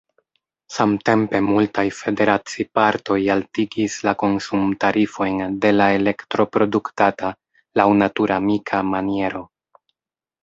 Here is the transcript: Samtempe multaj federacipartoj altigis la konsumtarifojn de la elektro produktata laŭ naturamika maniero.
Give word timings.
Samtempe 0.75 1.39
multaj 1.47 1.83
federacipartoj 1.97 3.17
altigis 3.33 3.97
la 4.07 4.13
konsumtarifojn 4.23 5.43
de 5.65 5.73
la 5.75 5.89
elektro 5.97 6.45
produktata 6.57 7.31
laŭ 7.81 7.87
naturamika 7.99 8.81
maniero. 8.95 9.43